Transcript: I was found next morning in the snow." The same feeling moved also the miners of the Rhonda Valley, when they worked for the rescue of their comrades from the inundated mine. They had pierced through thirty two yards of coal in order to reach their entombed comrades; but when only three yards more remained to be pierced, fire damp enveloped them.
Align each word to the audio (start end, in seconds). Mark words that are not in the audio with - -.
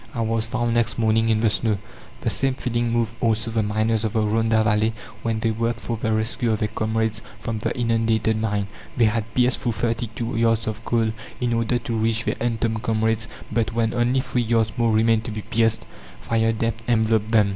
I 0.15 0.21
was 0.21 0.47
found 0.47 0.73
next 0.73 0.97
morning 0.97 1.29
in 1.29 1.41
the 1.41 1.49
snow." 1.51 1.77
The 2.21 2.29
same 2.31 2.55
feeling 2.55 2.91
moved 2.91 3.13
also 3.21 3.51
the 3.51 3.61
miners 3.61 4.03
of 4.03 4.13
the 4.13 4.21
Rhonda 4.21 4.63
Valley, 4.63 4.93
when 5.21 5.41
they 5.41 5.51
worked 5.51 5.79
for 5.79 5.95
the 5.95 6.11
rescue 6.11 6.51
of 6.51 6.57
their 6.57 6.69
comrades 6.69 7.21
from 7.39 7.59
the 7.59 7.71
inundated 7.77 8.35
mine. 8.41 8.65
They 8.97 9.05
had 9.05 9.31
pierced 9.35 9.59
through 9.59 9.73
thirty 9.73 10.07
two 10.07 10.35
yards 10.35 10.65
of 10.65 10.83
coal 10.85 11.11
in 11.39 11.53
order 11.53 11.77
to 11.77 11.93
reach 11.95 12.23
their 12.23 12.33
entombed 12.41 12.81
comrades; 12.81 13.27
but 13.51 13.73
when 13.73 13.93
only 13.93 14.21
three 14.21 14.41
yards 14.41 14.71
more 14.75 14.91
remained 14.91 15.23
to 15.25 15.31
be 15.31 15.43
pierced, 15.43 15.85
fire 16.19 16.51
damp 16.51 16.81
enveloped 16.89 17.31
them. 17.31 17.49